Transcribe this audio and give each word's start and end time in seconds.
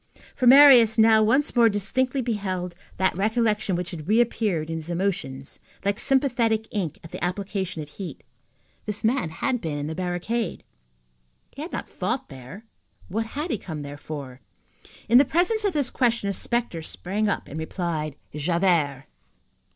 For 0.35 0.47
Marius 0.47 0.97
now 0.97 1.21
once 1.21 1.55
more 1.55 1.69
distinctly 1.69 2.23
beheld 2.23 2.73
that 2.97 3.15
recollection 3.15 3.75
which 3.75 3.91
had 3.91 4.07
reappeared 4.07 4.67
in 4.67 4.77
his 4.77 4.89
emotions 4.89 5.59
like 5.85 5.99
sympathetic 5.99 6.67
ink 6.71 6.97
at 7.03 7.11
the 7.11 7.23
application 7.23 7.83
of 7.83 7.89
heat. 7.89 8.23
This 8.87 9.03
man 9.03 9.29
had 9.29 9.61
been 9.61 9.77
in 9.77 9.85
the 9.85 9.93
barricade. 9.93 10.63
He 11.51 11.61
had 11.61 11.71
not 11.71 11.87
fought 11.87 12.29
there. 12.29 12.65
What 13.09 13.27
had 13.37 13.51
he 13.51 13.59
come 13.59 13.83
there 13.83 13.95
for? 13.95 14.41
In 15.07 15.19
the 15.19 15.23
presence 15.23 15.63
of 15.65 15.73
this 15.73 15.91
question 15.91 16.27
a 16.27 16.33
spectre 16.33 16.81
sprang 16.81 17.27
up 17.27 17.47
and 17.47 17.59
replied: 17.59 18.15
"Javert." 18.35 19.05